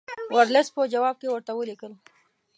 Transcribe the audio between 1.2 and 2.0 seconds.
کې ورته ولیکل.